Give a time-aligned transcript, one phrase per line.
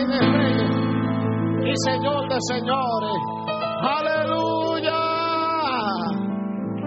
[0.00, 0.70] Rey de Reyes
[1.62, 3.20] y Señor de Señores.
[3.82, 5.00] Aleluya.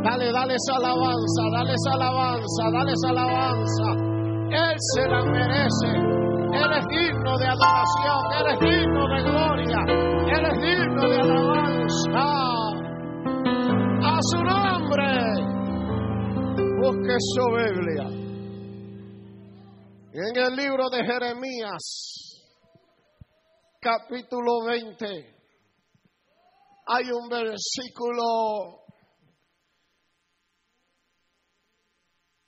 [0.03, 3.87] Dale, dale esa alabanza, dale esa alabanza, dale esa alabanza.
[4.49, 5.89] Él se la merece.
[6.53, 9.79] Él es digno de adoración, Él es digno de gloria,
[10.27, 12.33] Él es digno de alabanza.
[14.05, 15.09] A su nombre.
[16.81, 18.07] Busque su Biblia.
[20.13, 22.32] En el libro de Jeremías,
[23.83, 25.05] capítulo 20,
[26.87, 28.85] hay un versículo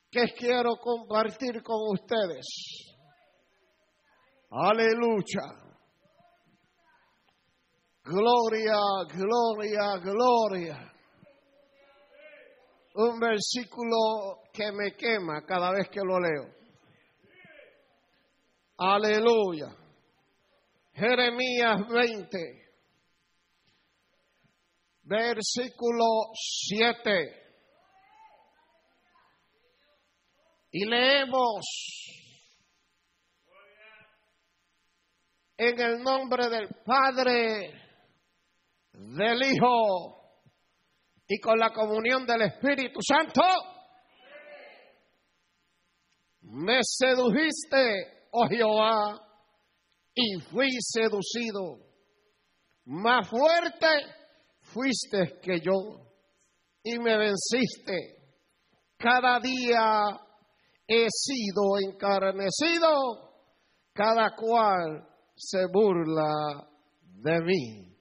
[0.09, 2.95] que quiero compartir con ustedes.
[4.49, 5.66] Aleluya.
[8.05, 8.77] Gloria,
[9.09, 10.93] gloria, gloria.
[12.93, 16.55] Un versículo que me quema cada vez que lo leo.
[18.77, 19.84] Aleluya.
[20.96, 22.38] Jeremías 20,
[25.04, 27.43] versículo 7.
[30.71, 31.65] Y leemos
[35.57, 37.74] en el nombre del Padre,
[38.93, 40.40] del Hijo
[41.27, 43.41] y con la comunión del Espíritu Santo.
[46.41, 49.24] Me sedujiste oh Jehová,
[50.16, 51.77] y fui seducido.
[52.85, 53.88] Más fuerte
[54.62, 55.99] fuiste que yo
[56.84, 58.16] y me venciste.
[58.98, 60.20] Cada día
[60.88, 63.34] he sido encarnecido,
[63.93, 65.06] cada cual
[65.36, 66.68] se burla
[67.02, 67.97] de mí.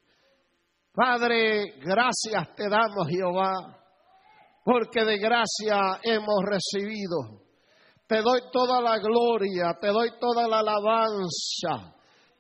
[0.92, 3.52] Padre, gracias te damos, Jehová,
[4.64, 7.44] porque de gracia hemos recibido
[8.06, 11.93] te doy toda la gloria, te doy toda la alabanza,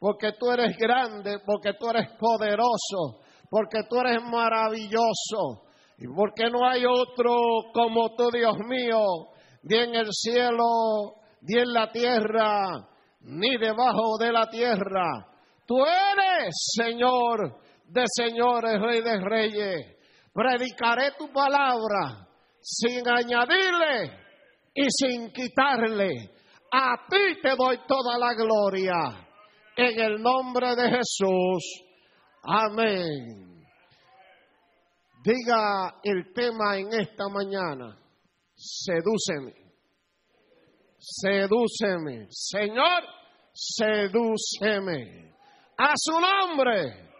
[0.04, 5.64] porque tú eres grande, porque tú eres poderoso, porque tú eres maravilloso,
[5.96, 7.32] y porque no hay otro
[7.72, 9.00] como tú, Dios mío,
[9.62, 12.86] ni en el cielo, ni en la tierra,
[13.22, 15.26] ni debajo de la tierra.
[15.66, 19.96] Tú eres Señor de señores, Rey de reyes.
[20.34, 22.28] Predicaré tu palabra
[22.60, 24.18] sin añadirle
[24.74, 26.10] y sin quitarle.
[26.70, 29.23] A ti te doy toda la gloria.
[29.76, 31.82] En el nombre de Jesús.
[32.42, 33.64] Amén.
[35.24, 37.98] Diga el tema en esta mañana.
[38.54, 39.52] Sedúceme.
[40.98, 42.26] Sedúceme.
[42.30, 43.02] Señor,
[43.52, 45.34] sedúceme.
[45.76, 47.10] A su nombre.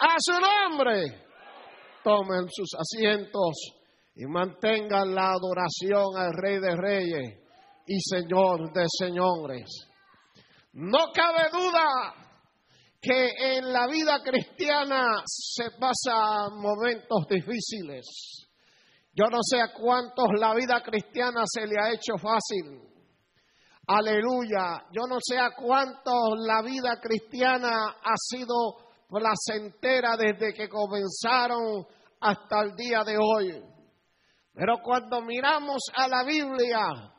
[0.00, 1.24] A su nombre.
[2.02, 3.54] Tomen sus asientos
[4.16, 7.38] y mantengan la adoración al Rey de Reyes
[7.86, 9.91] y Señor de Señores.
[10.72, 12.14] No cabe duda
[13.00, 18.06] que en la vida cristiana se pasan momentos difíciles.
[19.12, 22.80] Yo no sé a cuántos la vida cristiana se le ha hecho fácil.
[23.86, 24.84] Aleluya.
[24.92, 28.54] Yo no sé a cuántos la vida cristiana ha sido
[29.08, 31.84] placentera desde que comenzaron
[32.20, 33.62] hasta el día de hoy.
[34.54, 37.12] Pero cuando miramos a la Biblia,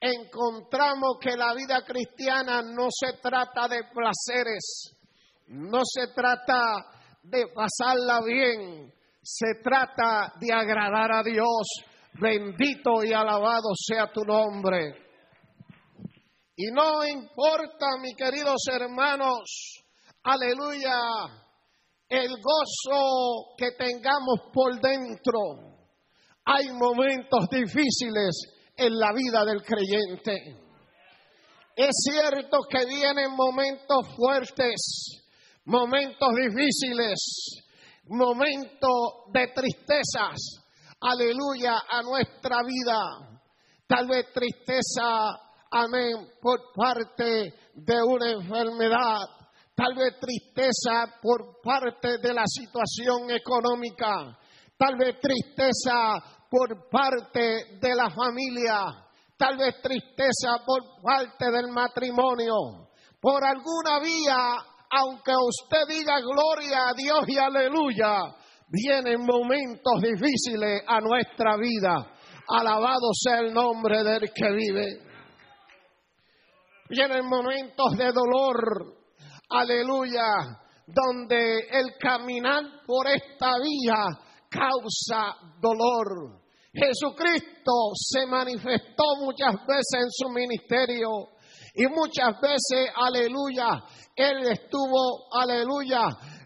[0.00, 4.96] encontramos que la vida cristiana no se trata de placeres,
[5.48, 6.86] no se trata
[7.22, 11.68] de pasarla bien, se trata de agradar a Dios.
[12.14, 14.94] Bendito y alabado sea tu nombre.
[16.56, 19.84] Y no importa, mis queridos hermanos,
[20.24, 20.98] aleluya,
[22.08, 25.70] el gozo que tengamos por dentro
[26.44, 30.56] hay momentos difíciles en la vida del creyente.
[31.76, 35.22] Es cierto que vienen momentos fuertes,
[35.66, 37.64] momentos difíciles,
[38.06, 40.64] momentos de tristezas,
[41.00, 43.40] aleluya, a nuestra vida.
[43.86, 45.28] Tal vez tristeza,
[45.70, 49.26] amén, por parte de una enfermedad,
[49.74, 54.38] tal vez tristeza por parte de la situación económica,
[54.76, 58.84] tal vez tristeza por parte de la familia,
[59.36, 62.88] tal vez tristeza por parte del matrimonio,
[63.20, 64.56] por alguna vía,
[64.90, 68.34] aunque usted diga gloria a Dios y aleluya,
[68.68, 72.12] vienen momentos difíciles a nuestra vida.
[72.48, 74.86] Alabado sea el nombre del que vive.
[76.88, 78.96] Vienen momentos de dolor,
[79.48, 80.26] aleluya,
[80.84, 86.40] donde el caminar por esta vía causa dolor.
[86.72, 91.08] Jesucristo se manifestó muchas veces en su ministerio
[91.74, 93.68] Y muchas veces, aleluya,
[94.16, 96.02] él estuvo, aleluya,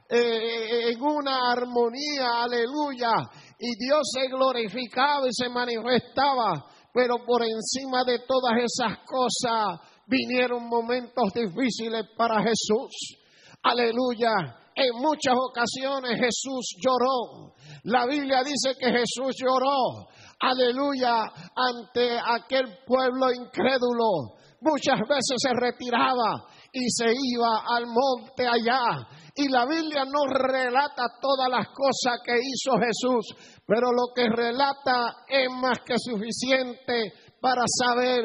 [0.09, 3.11] eh, en una armonía, aleluya,
[3.59, 10.69] y Dios se glorificaba y se manifestaba, pero por encima de todas esas cosas vinieron
[10.69, 13.17] momentos difíciles para Jesús.
[13.63, 14.64] Aleluya.
[14.75, 17.55] En muchas ocasiones Jesús lloró.
[17.85, 20.09] La Biblia dice que Jesús lloró.
[20.41, 21.23] Aleluya.
[21.55, 24.35] Ante aquel pueblo incrédulo.
[24.61, 29.07] Muchas veces se retiraba y se iba al monte allá.
[29.37, 35.25] Y la Biblia no relata todas las cosas que hizo Jesús, pero lo que relata
[35.29, 38.25] es más que suficiente para saber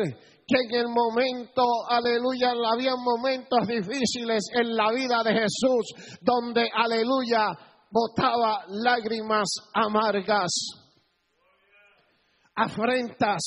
[0.50, 7.52] que en el momento, aleluya, había momentos difíciles en la vida de Jesús, donde, aleluya,
[7.92, 10.50] botaba lágrimas amargas,
[12.56, 13.42] afrentas,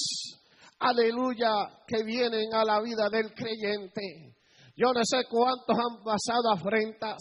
[0.79, 1.51] aleluya,
[1.87, 4.37] que vienen a la vida del creyente.
[4.77, 7.19] Yo no sé cuántos han pasado afrentas,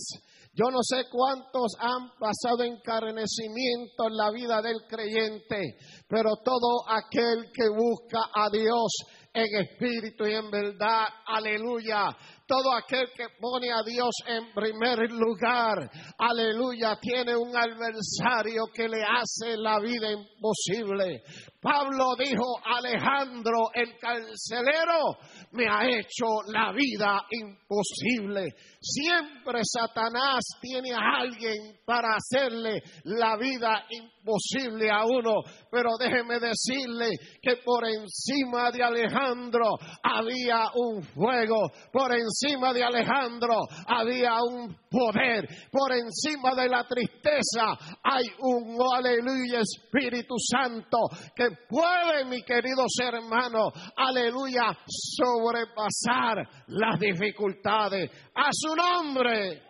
[0.53, 5.77] yo no sé cuántos han pasado encarnecimiento en la vida del creyente,
[6.09, 8.91] pero todo aquel que busca a Dios
[9.33, 12.09] en espíritu y en verdad, aleluya,
[12.51, 19.01] todo aquel que pone a Dios en primer lugar, aleluya, tiene un adversario que le
[19.01, 21.23] hace la vida imposible.
[21.61, 25.15] Pablo dijo, Alejandro el carcelero
[25.51, 28.49] me ha hecho la vida imposible.
[28.81, 35.35] Siempre Satanás tiene a alguien para hacerle la vida imposible a uno.
[35.71, 37.11] Pero déjeme decirle
[37.41, 41.69] que por encima de Alejandro había un fuego.
[41.93, 42.40] Por encima
[42.73, 45.47] de Alejandro había un poder.
[45.71, 50.97] Por encima de la tristeza hay un aleluya Espíritu Santo
[51.35, 58.09] que puede, mi queridos hermanos, aleluya, sobrepasar las dificultades.
[58.35, 59.61] A su nombre.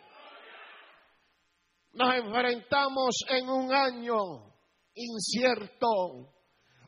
[1.93, 4.17] Nos enfrentamos en un año
[4.95, 5.87] incierto,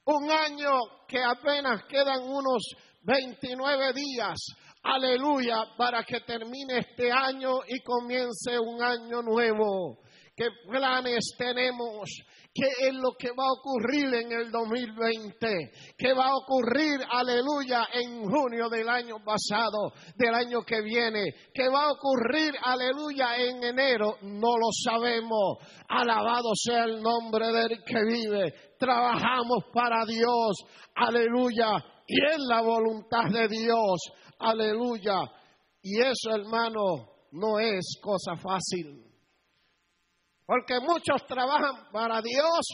[0.06, 0.72] un año
[1.08, 2.64] que apenas quedan unos
[3.02, 4.40] 29 días,
[4.84, 10.00] aleluya, para que termine este año y comience un año nuevo.
[10.36, 12.10] ¿Qué planes tenemos?
[12.56, 15.72] ¿Qué es lo que va a ocurrir en el 2020?
[15.98, 21.34] ¿Qué va a ocurrir, aleluya, en junio del año pasado, del año que viene?
[21.54, 24.18] ¿Qué va a ocurrir, aleluya, en enero?
[24.22, 25.58] No lo sabemos.
[25.88, 28.54] Alabado sea el nombre del que vive.
[28.78, 30.58] Trabajamos para Dios,
[30.96, 31.72] aleluya,
[32.06, 34.00] y es la voluntad de Dios,
[34.44, 35.20] aleluya.
[35.82, 39.04] Y eso, hermano, no es cosa fácil.
[40.46, 42.66] Porque muchos trabajan para Dios,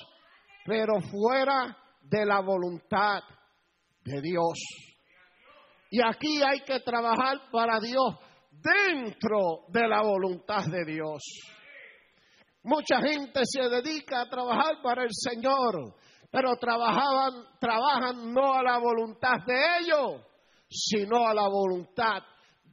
[0.65, 3.21] pero fuera de la voluntad
[4.03, 4.59] de Dios.
[5.91, 8.15] Y aquí hay que trabajar para Dios
[8.51, 11.21] dentro de la voluntad de Dios.
[12.63, 15.95] Mucha gente se dedica a trabajar para el Señor,
[16.29, 20.21] pero trabajaban, trabajan no a la voluntad de ellos,
[20.69, 22.21] sino a la voluntad,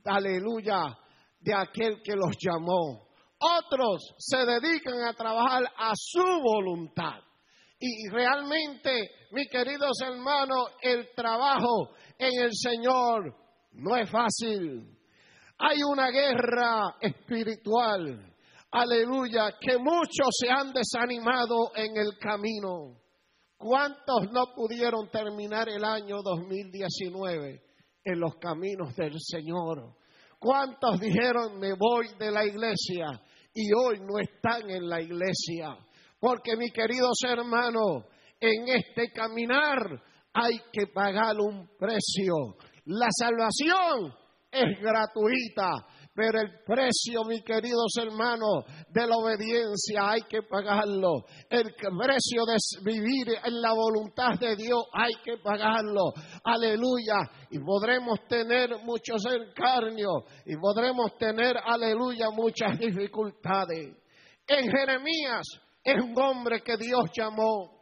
[0.04, 0.96] aleluya,
[1.40, 3.08] de aquel que los llamó.
[3.38, 7.20] Otros se dedican a trabajar a su voluntad.
[7.78, 13.34] Y realmente, mis queridos hermanos, el trabajo en el Señor
[13.72, 14.96] no es fácil.
[15.58, 18.34] Hay una guerra espiritual,
[18.70, 22.98] aleluya, que muchos se han desanimado en el camino.
[23.58, 27.65] ¿Cuántos no pudieron terminar el año 2019
[28.06, 29.96] en los caminos del Señor?
[30.38, 33.20] ¿Cuántos dijeron me voy de la iglesia
[33.52, 35.76] y hoy no están en la iglesia?
[36.20, 38.04] Porque mi queridos hermanos,
[38.40, 42.56] en este caminar hay que pagar un precio.
[42.84, 44.14] La salvación
[44.52, 45.84] es gratuita,
[46.16, 51.26] pero el precio, mis queridos hermanos, de la obediencia hay que pagarlo.
[51.50, 56.14] El precio de vivir en la voluntad de Dios hay que pagarlo.
[56.42, 57.16] Aleluya.
[57.50, 63.94] Y podremos tener muchos encarnios y podremos tener, aleluya, muchas dificultades.
[64.48, 65.46] En Jeremías
[65.84, 67.76] es un hombre que Dios llamó.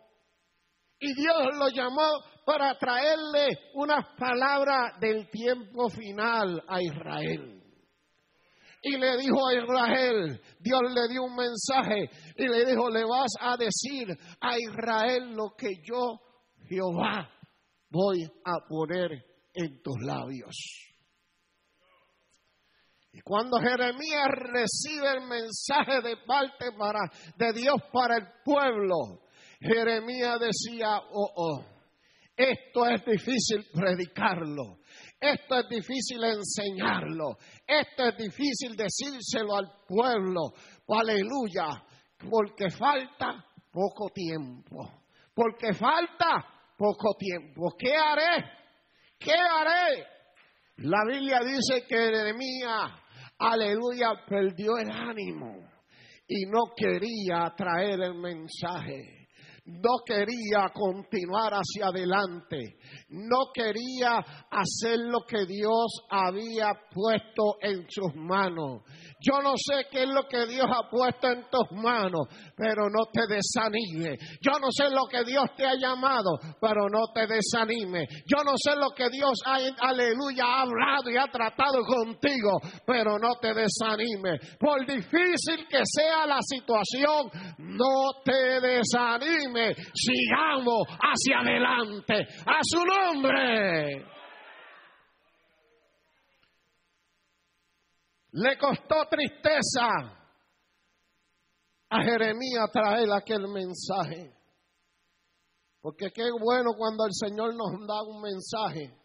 [0.98, 2.08] Y Dios lo llamó
[2.44, 7.63] para traerle unas palabras del tiempo final a Israel
[8.84, 13.32] y le dijo a Israel, Dios le dio un mensaje y le dijo, le vas
[13.40, 14.08] a decir
[14.40, 16.20] a Israel lo que yo,
[16.68, 17.30] Jehová,
[17.88, 19.10] voy a poner
[19.54, 20.54] en tus labios.
[23.12, 26.66] Y cuando Jeremías recibe el mensaje de parte
[27.36, 29.22] de Dios para el pueblo,
[29.60, 31.73] Jeremías decía, oh, oh,
[32.36, 34.78] esto es difícil predicarlo.
[35.20, 37.38] Esto es difícil enseñarlo.
[37.66, 40.52] Esto es difícil decírselo al pueblo.
[40.88, 41.82] Aleluya.
[42.18, 45.02] Porque falta poco tiempo.
[45.32, 46.44] Porque falta
[46.76, 47.72] poco tiempo.
[47.78, 48.44] ¿Qué haré?
[49.18, 50.04] ¿Qué haré?
[50.78, 52.90] La Biblia dice que Jeremías,
[53.38, 55.70] aleluya, perdió el ánimo
[56.26, 59.23] y no quería traer el mensaje
[59.66, 62.76] no quería continuar hacia adelante,
[63.08, 64.18] no quería
[64.50, 68.82] hacer lo que Dios había puesto en sus manos.
[69.20, 73.06] Yo no sé qué es lo que Dios ha puesto en tus manos, pero no
[73.10, 74.18] te desanime.
[74.42, 78.06] Yo no sé lo que Dios te ha llamado, pero no te desanime.
[78.26, 79.56] Yo no sé lo que Dios ha,
[79.88, 84.38] aleluya, ha hablado y ha tratado contigo, pero no te desanime.
[84.60, 89.53] Por difícil que sea la situación, no te desanime.
[89.94, 92.26] Sigamos hacia adelante.
[92.46, 94.06] A su nombre.
[98.32, 99.86] Le costó tristeza
[101.88, 104.34] a Jeremías traer aquel mensaje.
[105.80, 108.98] Porque qué bueno cuando el Señor nos da un mensaje.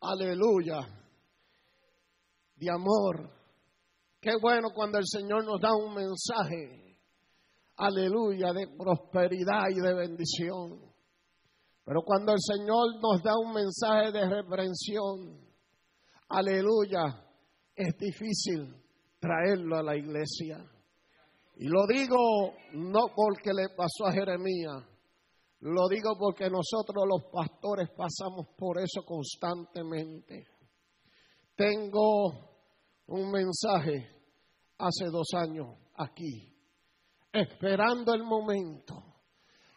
[0.00, 0.80] Aleluya.
[2.56, 3.30] De amor.
[4.20, 6.83] Qué bueno cuando el Señor nos da un mensaje.
[7.76, 8.52] Aleluya.
[8.52, 10.80] De prosperidad y de bendición.
[11.84, 15.44] Pero cuando el Señor nos da un mensaje de reprensión.
[16.28, 17.24] Aleluya
[17.76, 18.74] es difícil
[19.18, 20.58] traerlo a la iglesia.
[21.56, 22.16] Y lo digo
[22.72, 24.82] no porque le pasó a Jeremías,
[25.60, 30.46] lo digo porque nosotros los pastores pasamos por eso constantemente.
[31.56, 32.60] Tengo
[33.06, 34.10] un mensaje
[34.78, 36.53] hace dos años aquí,
[37.34, 39.02] esperando el momento.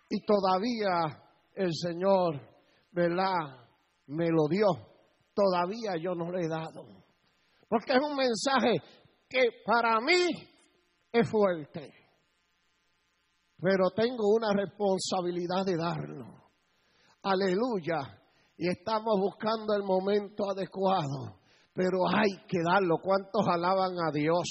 [0.09, 1.21] Y todavía
[1.55, 2.39] el Señor.
[2.91, 4.67] Me lo dio.
[5.33, 6.85] Todavía yo no le he dado.
[7.67, 8.81] Porque es un mensaje
[9.27, 10.25] que para mí
[11.11, 11.93] es fuerte.
[13.59, 16.25] Pero tengo una responsabilidad de darlo.
[17.23, 17.97] Aleluya.
[18.57, 21.39] Y estamos buscando el momento adecuado.
[21.73, 22.97] Pero hay que darlo.
[22.99, 24.47] ¿Cuántos alaban a Dios?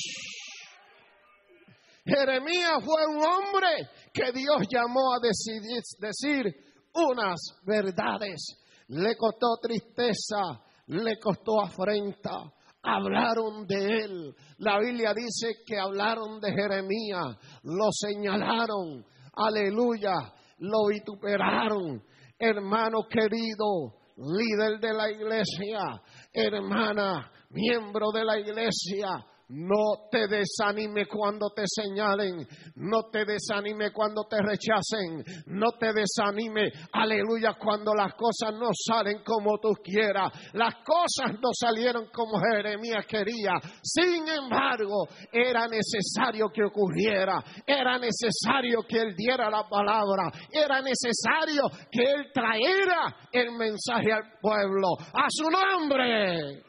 [2.07, 6.55] Jeremías fue un hombre que Dios llamó a decidir, decir
[6.95, 8.63] unas verdades.
[8.89, 14.35] Le costó tristeza, le costó afrenta, hablaron de él.
[14.59, 20.15] La Biblia dice que hablaron de Jeremías, lo señalaron, aleluya,
[20.59, 22.03] lo vituperaron.
[22.39, 31.51] Hermano querido, líder de la iglesia, hermana, miembro de la iglesia, no te desanime cuando
[31.55, 38.53] te señalen, no te desanime cuando te rechacen, no te desanime, aleluya, cuando las cosas
[38.59, 40.33] no salen como tú quieras.
[40.53, 43.55] Las cosas no salieron como Jeremías quería.
[43.83, 51.63] Sin embargo, era necesario que ocurriera, era necesario que él diera la palabra, era necesario
[51.91, 54.89] que él traera el mensaje al pueblo.
[55.13, 56.66] A su nombre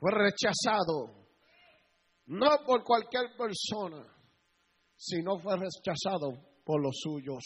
[0.00, 1.28] fue rechazado,
[2.26, 4.02] no por cualquier persona,
[4.96, 7.44] sino fue rechazado por los suyos.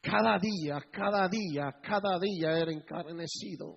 [0.00, 3.76] Cada día, cada día, cada día era encarnecido.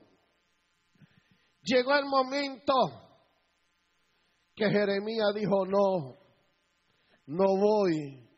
[1.63, 2.73] Llegó el momento
[4.55, 6.17] que Jeremías dijo, no,
[7.25, 8.29] no voy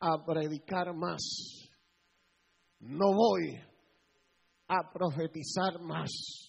[0.00, 1.70] a predicar más,
[2.80, 3.56] no voy
[4.66, 6.47] a profetizar más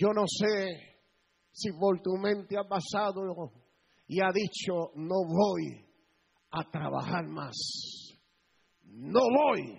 [0.00, 0.96] yo no sé
[1.52, 3.20] si por tu mente ha pasado
[4.06, 5.84] y ha dicho, no voy
[6.52, 7.54] a trabajar más,
[8.84, 9.78] no voy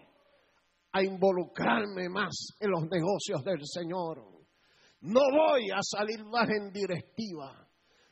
[0.91, 4.23] a involucrarme más en los negocios del Señor,
[5.01, 7.67] no voy a salir más en directiva,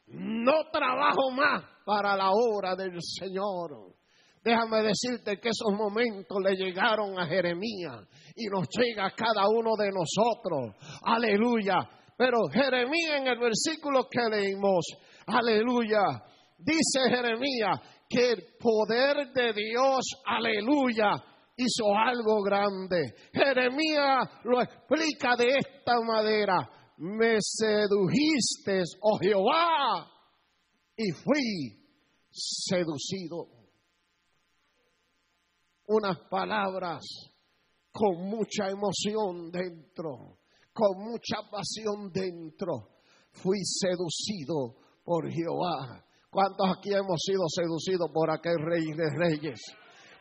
[0.08, 3.96] no trabajo más para la obra del Señor.
[4.42, 9.76] Déjame decirte que esos momentos le llegaron a Jeremías y nos llega a cada uno
[9.76, 10.76] de nosotros.
[11.04, 11.99] Aleluya.
[12.20, 14.86] Pero Jeremías en el versículo que leímos,
[15.26, 16.02] aleluya,
[16.58, 21.12] dice Jeremías que el poder de Dios, aleluya,
[21.56, 23.14] hizo algo grande.
[23.32, 26.70] Jeremías lo explica de esta manera.
[26.98, 30.12] Me sedujiste, oh Jehová,
[30.98, 31.88] y fui
[32.30, 33.48] seducido.
[35.88, 37.00] Unas palabras
[37.94, 40.39] con mucha emoción dentro
[40.80, 42.88] con mucha pasión dentro,
[43.34, 46.06] fui seducido por Jehová.
[46.32, 49.60] ¿Cuántos aquí hemos sido seducidos por aquel rey de reyes?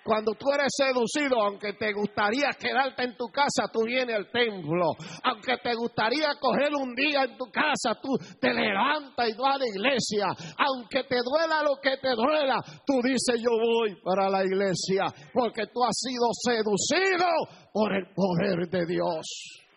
[0.09, 4.97] cuando tú eres seducido, aunque te gustaría quedarte en tu casa, tú vienes al templo.
[5.23, 9.59] Aunque te gustaría coger un día en tu casa, tú te levantas y vas a
[9.59, 10.27] la iglesia.
[10.57, 15.67] Aunque te duela lo que te duela, tú dices yo voy para la iglesia porque
[15.67, 17.29] tú has sido seducido
[17.75, 19.67] por el poder de Dios.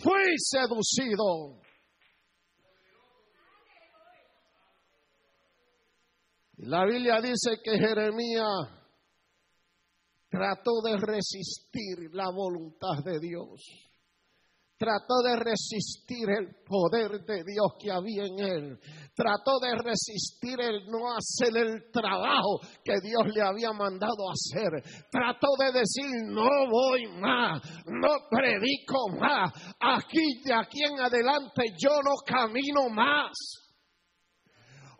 [0.00, 1.60] Fui seducido.
[6.58, 8.68] La Biblia dice que Jeremías
[10.28, 13.87] trató de resistir la voluntad de Dios.
[14.78, 18.78] Trató de resistir el poder de Dios que había en él.
[19.12, 24.70] Trató de resistir el no hacer el trabajo que Dios le había mandado hacer.
[25.10, 29.52] Trató de decir, no voy más, no predico más.
[29.80, 33.67] Aquí de aquí en adelante yo no camino más.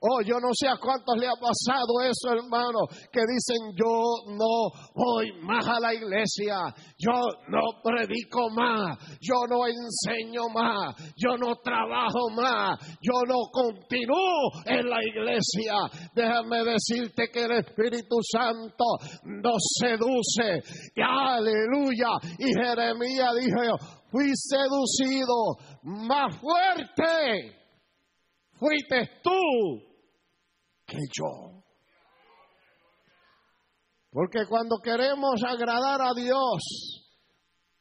[0.00, 4.70] Oh, yo no sé a cuántos le ha pasado eso, hermano, que dicen yo no
[4.94, 7.12] voy más a la iglesia, yo
[7.48, 14.88] no predico más, yo no enseño más, yo no trabajo más, yo no continúo en
[14.88, 15.74] la iglesia.
[16.14, 18.84] Déjame decirte que el Espíritu Santo
[19.24, 20.62] nos seduce.
[21.02, 22.10] Aleluya.
[22.38, 23.76] Y Jeremías dijo,
[24.12, 27.58] fui seducido más fuerte.
[28.58, 29.30] Fuiste tú
[30.86, 31.62] que yo.
[34.10, 37.06] Porque cuando queremos agradar a Dios,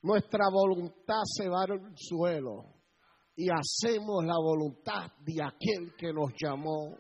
[0.02, 2.76] nuestra voluntad se va al suelo
[3.36, 6.98] y hacemos la voluntad de aquel que nos llamó.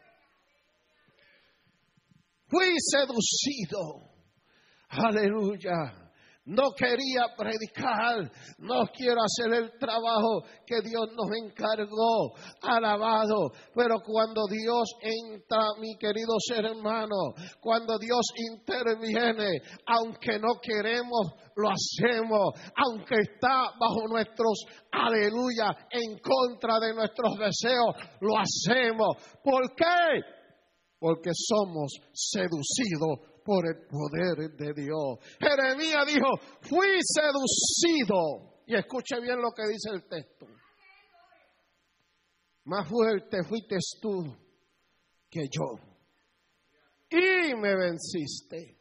[2.48, 4.10] Fui seducido.
[4.90, 6.07] Aleluya
[6.48, 13.52] no quería predicar, no quiero hacer el trabajo que Dios nos encargó, alabado.
[13.76, 21.70] Pero cuando Dios entra, mi querido ser hermano, cuando Dios interviene, aunque no queremos, lo
[21.70, 29.18] hacemos, aunque está bajo nuestros, aleluya, en contra de nuestros deseos, lo hacemos.
[29.44, 30.22] ¿Por qué?
[30.98, 35.20] Porque somos seducidos por el poder de Dios.
[35.40, 38.58] Jeremías dijo, fui seducido.
[38.68, 40.46] Y escuche bien lo que dice el texto.
[42.66, 44.36] Más fuerte fuiste tú
[45.30, 45.80] que yo.
[47.10, 48.78] Y me venciste.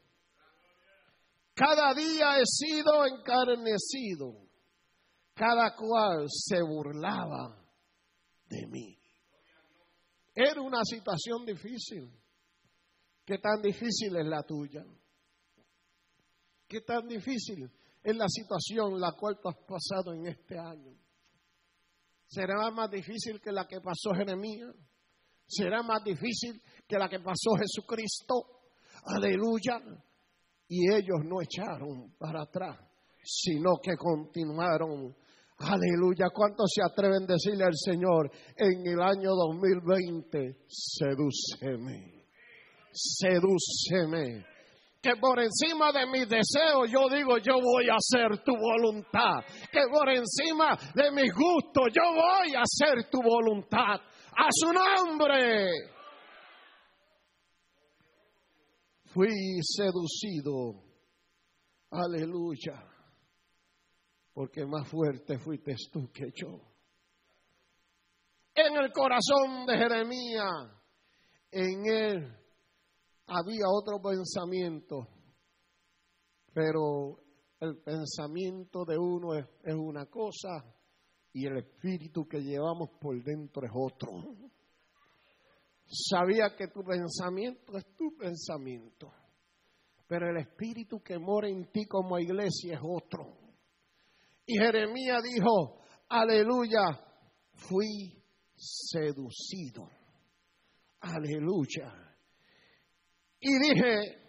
[1.54, 4.48] Cada día he sido encarnecido.
[5.32, 7.56] Cada cual se burlaba
[8.48, 8.98] de mí.
[10.34, 12.10] Era una situación difícil.
[13.26, 14.86] ¿Qué tan difícil es la tuya?
[16.68, 17.68] ¿Qué tan difícil
[18.02, 20.96] es la situación la cual tú has pasado en este año?
[22.28, 24.72] ¿Será más difícil que la que pasó Jeremías?
[25.44, 28.34] ¿Será más difícil que la que pasó Jesucristo?
[29.06, 29.80] Aleluya.
[30.68, 32.78] Y ellos no echaron para atrás,
[33.24, 35.16] sino que continuaron.
[35.58, 36.26] Aleluya.
[36.32, 42.15] ¿Cuántos se atreven a decirle al Señor en el año 2020, sedúceme?
[42.96, 44.44] Sedúceme.
[45.02, 49.44] Que por encima de mis deseos yo digo, yo voy a hacer tu voluntad.
[49.70, 54.00] Que por encima de mis gustos yo voy a hacer tu voluntad.
[54.38, 55.68] A su nombre.
[59.14, 59.30] Fui
[59.62, 60.82] seducido.
[61.90, 62.82] Aleluya.
[64.34, 66.60] Porque más fuerte fuiste tú que yo.
[68.54, 70.52] En el corazón de Jeremías,
[71.52, 72.45] en él
[73.26, 75.08] había otro pensamiento,
[76.52, 77.18] pero
[77.60, 80.64] el pensamiento de uno es, una cosa
[81.32, 84.10] y el espíritu que llevamos por dentro es otro.
[85.86, 89.12] Sabía que tu pensamiento es tu pensamiento,
[90.06, 93.36] pero el espíritu que mora en ti como iglesia es otro.
[94.46, 96.82] Y Jeremías dijo, aleluya,
[97.52, 98.22] fui
[98.54, 99.88] seducido.
[101.00, 102.15] Aleluya.
[103.40, 104.26] Y dije,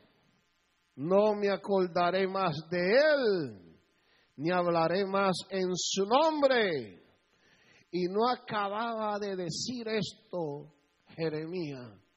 [0.96, 3.80] no me acordaré más de él,
[4.38, 7.04] ni hablaré más en su nombre.
[7.92, 10.74] Y no acababa de decir esto
[11.16, 12.08] Jeremías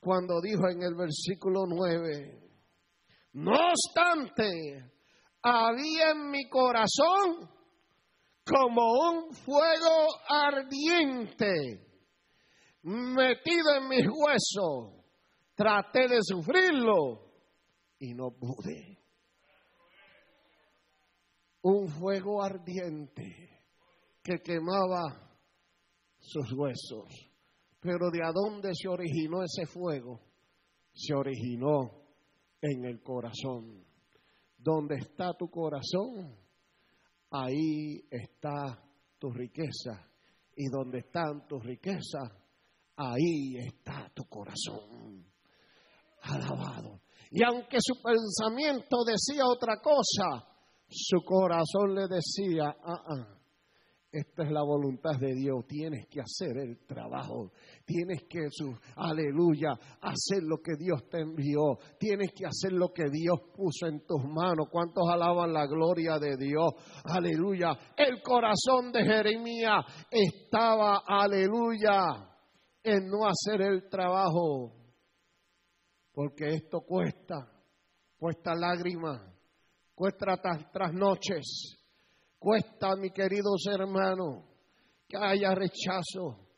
[0.00, 2.40] cuando dijo en el versículo 9,
[3.34, 4.90] no obstante,
[5.42, 7.50] había en mi corazón
[8.44, 11.86] como un fuego ardiente
[12.82, 14.97] metido en mis huesos
[15.58, 17.32] Traté de sufrirlo
[17.98, 18.96] y no pude.
[21.62, 23.64] Un fuego ardiente
[24.22, 25.02] que quemaba
[26.20, 27.08] sus huesos.
[27.80, 30.20] Pero ¿de dónde se originó ese fuego?
[30.92, 32.04] Se originó
[32.62, 33.84] en el corazón.
[34.56, 36.36] Donde está tu corazón,
[37.32, 38.80] ahí está
[39.18, 40.08] tu riqueza.
[40.54, 42.30] Y donde están tus riquezas,
[42.94, 45.26] ahí está tu corazón.
[46.22, 47.00] Alabado.
[47.30, 50.46] Y aunque su pensamiento decía otra cosa,
[50.88, 53.38] su corazón le decía, ah, ah,
[54.10, 55.66] esta es la voluntad de Dios.
[55.66, 57.52] Tienes que hacer el trabajo.
[57.84, 61.78] Tienes que, su, aleluya, hacer lo que Dios te envió.
[61.98, 64.68] Tienes que hacer lo que Dios puso en tus manos.
[64.70, 66.72] ¿Cuántos alaban la gloria de Dios?
[67.04, 67.78] Aleluya.
[67.96, 72.30] El corazón de Jeremías estaba, aleluya,
[72.82, 74.77] en no hacer el trabajo.
[76.18, 77.48] Porque esto cuesta,
[78.18, 79.22] cuesta lágrimas,
[79.94, 80.34] cuesta
[80.72, 81.78] tras noches
[82.40, 84.44] Cuesta, mi queridos hermanos,
[85.06, 86.48] que haya rechazo.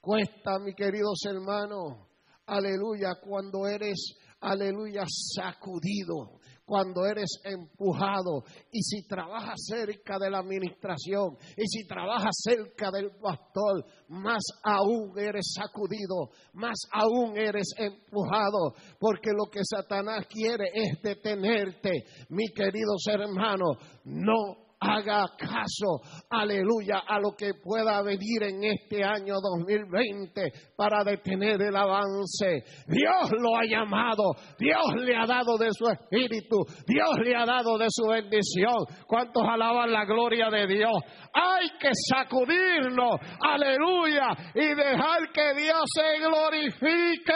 [0.00, 2.08] Cuesta, mi queridos hermanos,
[2.46, 8.44] aleluya, cuando eres, aleluya, sacudido, cuando eres empujado.
[8.70, 15.18] Y si trabajas cerca de la administración y si trabajas cerca del pastor, más aún
[15.18, 23.04] eres sacudido, más aún eres empujado, porque lo que Satanás quiere es detenerte, mi queridos
[23.08, 31.04] hermanos, no haga caso, aleluya, a lo que pueda venir en este año 2020 para
[31.04, 32.64] detener el avance.
[32.86, 37.78] Dios lo ha llamado, Dios le ha dado de su espíritu, Dios le ha dado
[37.78, 38.76] de su bendición.
[39.06, 40.96] ¿Cuántos alaban la gloria de Dios?
[41.32, 47.34] Hay que sacudirnos, aleluya, y dejar que Dios se glorifique.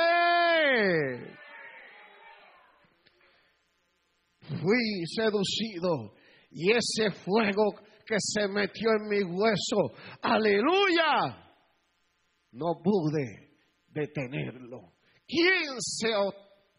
[4.48, 6.17] Fui seducido
[6.50, 7.74] y ese fuego
[8.06, 11.48] que se metió en mi hueso, aleluya,
[12.52, 13.58] no pude
[13.88, 14.94] detenerlo.
[15.26, 16.08] ¿Quién se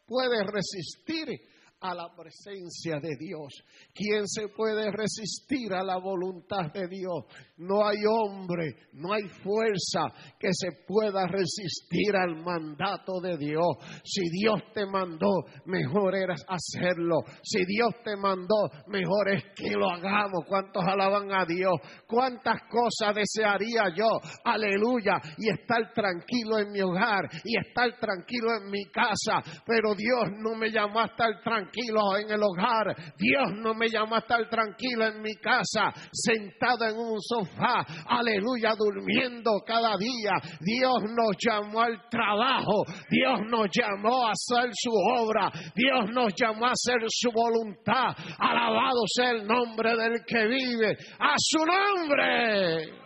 [0.07, 1.39] puede resistir
[1.81, 3.63] a la presencia de Dios.
[3.93, 7.25] ¿Quién se puede resistir a la voluntad de Dios?
[7.57, 10.01] No hay hombre, no hay fuerza
[10.37, 13.77] que se pueda resistir al mandato de Dios.
[14.03, 17.19] Si Dios te mandó, mejor era hacerlo.
[17.43, 20.45] Si Dios te mandó, mejor es que lo hagamos.
[20.47, 21.75] ¿Cuántos alaban a Dios?
[22.07, 24.19] ¿Cuántas cosas desearía yo?
[24.43, 25.21] Aleluya.
[25.37, 29.41] Y estar tranquilo en mi hogar y estar tranquilo en mi casa.
[29.65, 32.95] Pero Dios no me llamó a estar tranquilo tranquilo en el hogar.
[33.17, 38.73] Dios no me llama a estar tranquilo en mi casa, sentado en un sofá, aleluya,
[38.77, 40.31] durmiendo cada día.
[40.59, 46.65] Dios nos llamó al trabajo, Dios nos llamó a hacer su obra, Dios nos llamó
[46.65, 48.15] a hacer su voluntad.
[48.37, 52.99] Alabado sea el nombre del que vive, a su nombre.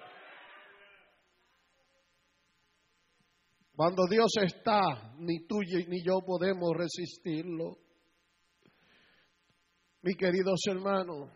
[3.75, 7.82] Cuando Dios está, ni tú ni yo podemos resistirlo.
[10.03, 11.29] Mi queridos hermanos,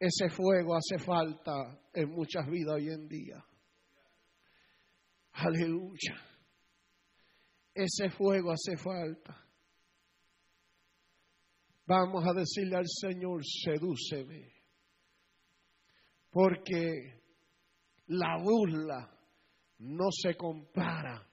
[0.00, 3.44] ese fuego hace falta en muchas vidas hoy en día.
[5.34, 6.20] Aleluya.
[7.72, 9.46] Ese fuego hace falta.
[11.86, 14.52] Vamos a decirle al Señor, sedúceme.
[16.30, 17.22] Porque
[18.08, 19.08] la burla
[19.78, 21.24] no se compara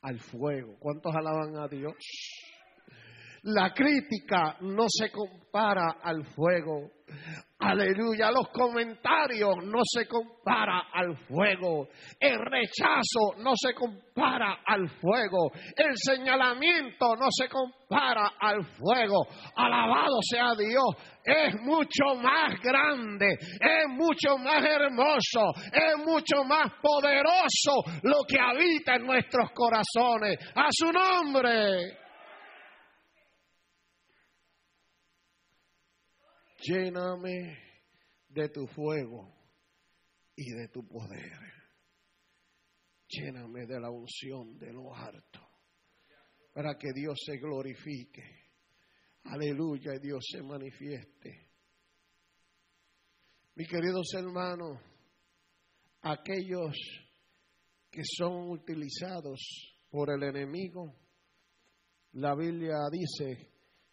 [0.00, 0.76] al fuego.
[0.80, 1.94] ¿Cuántos alaban a Dios?
[3.44, 6.90] La crítica no se compara al fuego.
[7.58, 11.88] Aleluya, los comentarios no se compara al fuego.
[12.18, 15.50] El rechazo no se compara al fuego.
[15.76, 19.26] El señalamiento no se compara al fuego.
[19.56, 20.96] Alabado sea Dios.
[21.22, 28.94] Es mucho más grande, es mucho más hermoso, es mucho más poderoso lo que habita
[28.94, 30.38] en nuestros corazones.
[30.54, 32.03] A su nombre.
[36.66, 37.58] Lléname
[38.28, 39.32] de tu fuego
[40.36, 41.38] y de tu poder.
[43.08, 45.40] Lléname de la unción de lo harto
[46.52, 48.22] para que Dios se glorifique.
[49.24, 51.50] Aleluya, y Dios se manifieste.
[53.56, 54.80] Mis queridos hermanos,
[56.02, 56.74] aquellos
[57.90, 59.40] que son utilizados
[59.88, 60.94] por el enemigo,
[62.12, 63.48] la Biblia dice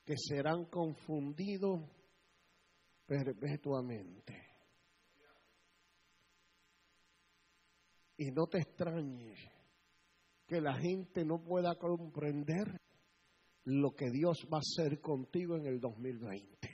[0.06, 1.90] que serán confundidos
[3.12, 4.42] perpetuamente.
[8.16, 9.38] Y no te extrañes
[10.48, 12.80] que la gente no pueda comprender
[13.66, 16.70] lo que Dios va a hacer contigo en el 2020.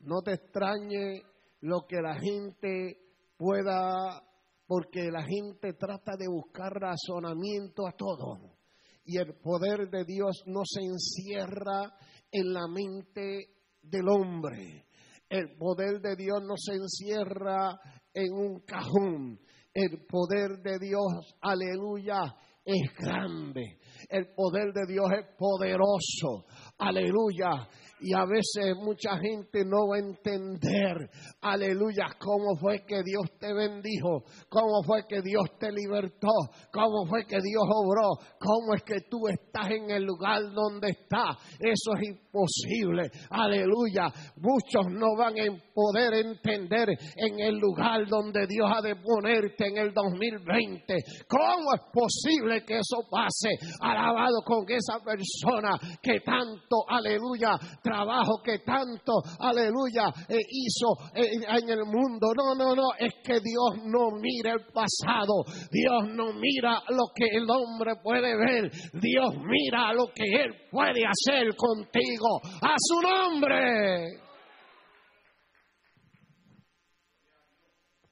[0.00, 1.22] No te extrañe
[1.60, 2.98] lo que la gente
[3.38, 4.22] pueda,
[4.66, 8.58] porque la gente trata de buscar razonamiento a todo
[9.06, 11.96] Y el poder de Dios no se encierra
[12.30, 13.53] en la mente
[13.84, 14.86] del hombre.
[15.28, 17.78] El poder de Dios no se encierra
[18.12, 19.40] en un cajón.
[19.72, 23.78] El poder de Dios, aleluya, es grande.
[24.08, 26.46] El poder de Dios es poderoso.
[26.78, 27.68] Aleluya
[28.04, 31.08] y a veces mucha gente no va a entender,
[31.40, 36.28] aleluya, cómo fue que Dios te bendijo, cómo fue que Dios te libertó,
[36.70, 41.38] cómo fue que Dios obró, cómo es que tú estás en el lugar donde estás.
[41.58, 44.12] Eso es imposible, aleluya.
[44.36, 49.78] Muchos no van a poder entender en el lugar donde Dios ha de ponerte en
[49.78, 50.94] el 2020.
[51.26, 53.48] ¿Cómo es posible que eso pase?
[53.80, 57.52] Alabado con esa persona que tanto, aleluya,
[57.94, 61.30] trabajo que tanto, aleluya, eh, hizo eh,
[61.60, 62.32] en el mundo.
[62.36, 67.26] No, no, no, es que Dios no mira el pasado, Dios no mira lo que
[67.36, 72.40] el hombre puede ver, Dios mira lo que Él puede hacer contigo.
[72.62, 74.20] A su nombre.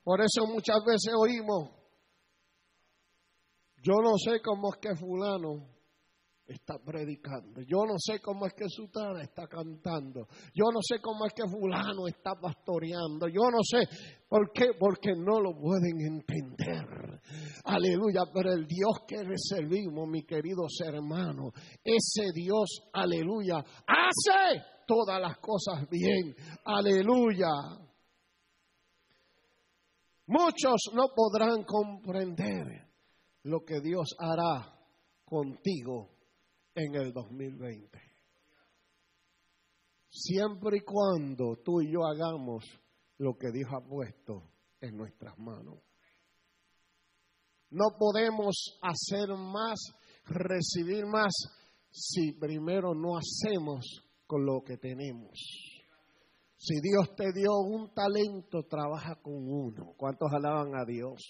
[0.04, 1.70] Por eso muchas veces oímos,
[3.82, 5.71] yo no sé cómo es que fulano
[6.46, 7.60] está predicando.
[7.62, 10.26] Yo no sé cómo es que Sutana está cantando.
[10.54, 13.28] Yo no sé cómo es que fulano está pastoreando.
[13.28, 13.88] Yo no sé
[14.28, 17.20] por qué, porque no lo pueden entender.
[17.64, 21.52] Aleluya, pero el Dios que servimos, mi queridos hermanos,
[21.84, 26.34] ese Dios, aleluya, hace todas las cosas bien.
[26.64, 27.50] Aleluya.
[30.26, 32.88] Muchos no podrán comprender
[33.44, 34.78] lo que Dios hará
[35.24, 36.11] contigo
[36.74, 37.98] en el 2020.
[40.10, 42.64] Siempre y cuando tú y yo hagamos
[43.18, 45.78] lo que Dios ha puesto en nuestras manos.
[47.70, 49.78] No podemos hacer más,
[50.26, 51.32] recibir más,
[51.90, 55.32] si primero no hacemos con lo que tenemos.
[56.56, 59.94] Si Dios te dio un talento, trabaja con uno.
[59.96, 61.20] ¿Cuántos alaban a Dios?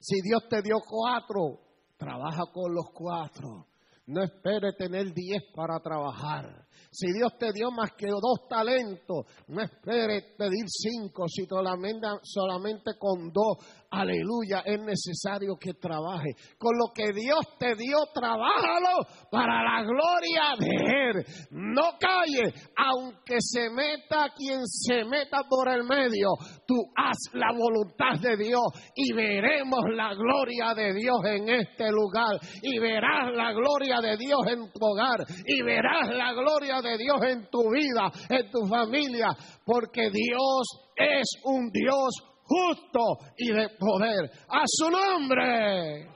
[0.00, 1.60] Si Dios te dio cuatro,
[1.96, 3.69] trabaja con los cuatro.
[4.10, 6.66] No espere tener diez para trabajar.
[6.90, 11.28] Si Dios te dio más que dos talentos, no espere pedir cinco.
[11.28, 13.58] Si solamente, solamente con dos
[13.90, 16.30] aleluya, es necesario que trabaje.
[16.58, 21.24] Con lo que Dios te dio, trabájalo para la gloria de Él.
[21.50, 26.28] No calle, aunque se meta quien se meta por el medio,
[26.66, 28.62] tú haz la voluntad de Dios
[28.94, 32.38] y veremos la gloria de Dios en este lugar.
[32.62, 35.18] Y verás la gloria de Dios en tu hogar.
[35.44, 39.28] Y verás la gloria de Dios en tu vida, en tu familia.
[39.64, 44.30] Porque Dios es un Dios justo y de poder.
[44.48, 46.10] A su nombre.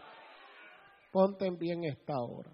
[1.13, 2.51] Ponte bien esta hora.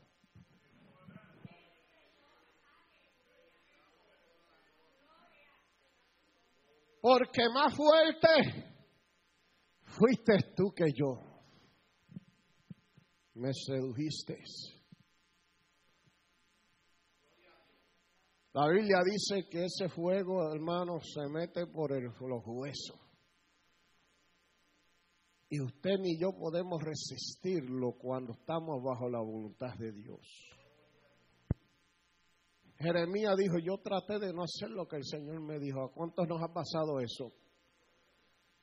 [7.00, 8.74] Porque más fuerte
[9.84, 11.18] fuiste tú que yo.
[13.34, 14.36] Me sedujiste.
[18.52, 23.09] La Biblia dice que ese fuego, hermano, se mete por el, los huesos.
[25.52, 30.20] Y usted ni yo podemos resistirlo cuando estamos bajo la voluntad de Dios.
[32.78, 35.82] Jeremías dijo, yo traté de no hacer lo que el Señor me dijo.
[35.82, 37.32] ¿A cuántos nos ha pasado eso?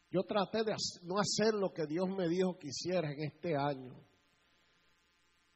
[0.09, 0.73] Yo traté de
[1.03, 3.93] no hacer lo que Dios me dijo que hiciera en este año.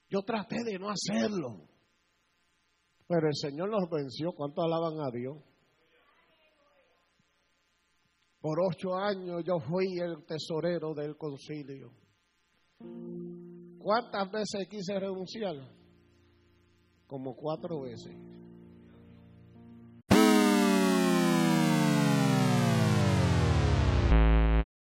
[0.09, 1.65] Yo traté de no hacerlo.
[3.07, 4.33] Pero el Señor nos venció.
[4.33, 5.37] ¿Cuántos alaban a Dios?
[8.41, 11.91] Por ocho años yo fui el tesorero del concilio.
[13.77, 15.55] ¿Cuántas veces quise renunciar?
[17.05, 18.15] Como cuatro veces.